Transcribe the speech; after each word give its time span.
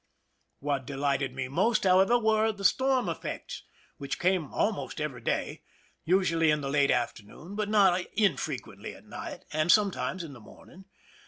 What 0.61 0.87
delighted 0.87 1.35
me 1.35 1.47
most, 1.47 1.83
however, 1.83 2.17
were 2.17 2.51
the 2.51 2.65
storm 2.65 3.07
effects, 3.07 3.61
which 3.99 4.17
came 4.17 4.51
almost 4.51 4.99
every 4.99 5.21
day, 5.21 5.61
usually 6.05 6.49
in 6.49 6.61
the 6.61 6.71
late 6.71 6.89
afternoon, 6.89 7.53
but 7.55 7.69
not 7.69 8.01
infrequently 8.15 8.95
at 8.95 9.05
night, 9.05 9.45
and 9.53 9.71
sometimes 9.71 10.23
in 10.23 10.33
the 10.33 10.39
morning. 10.39 10.85